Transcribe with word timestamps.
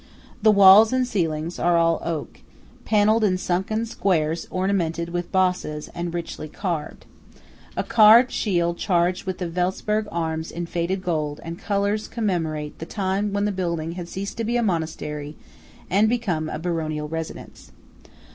The 0.41 0.49
walls 0.49 0.91
and 0.91 1.05
ceiling 1.05 1.51
are 1.59 1.77
all 1.77 2.01
oak, 2.03 2.39
panelled 2.85 3.23
in 3.23 3.37
sunk 3.37 3.69
squares 3.85 4.47
ornamented 4.49 5.09
with 5.09 5.31
bosses 5.31 5.91
and 5.93 6.11
richly 6.11 6.47
carved. 6.49 7.05
A 7.77 7.83
carved 7.83 8.31
shield 8.31 8.79
charged 8.79 9.25
with 9.27 9.37
the 9.37 9.47
Welsperg 9.47 10.07
arms 10.11 10.49
in 10.49 10.65
faded 10.65 11.03
gold 11.03 11.39
and 11.43 11.59
colours 11.59 12.07
commemorates 12.07 12.79
the 12.79 12.87
time 12.87 13.31
when 13.31 13.45
the 13.45 13.51
building 13.51 13.91
had 13.91 14.09
ceased 14.09 14.37
to 14.37 14.43
be 14.43 14.57
a 14.57 14.63
monastery 14.63 15.35
and 15.87 16.09
become 16.09 16.49
a 16.49 16.57
baronial 16.57 17.07
residence. 17.07 17.71